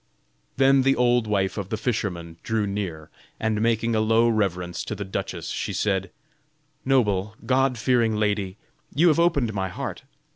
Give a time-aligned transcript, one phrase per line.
[0.57, 4.95] Then the old wife of the fisherman drew near, and making a low reverence to
[4.95, 6.09] the duchess, she said:
[6.83, 8.57] "Noble, god fearing lady,
[8.95, 10.01] you have opened my heart.